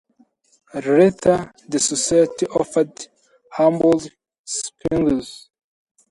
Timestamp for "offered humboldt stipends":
2.47-5.51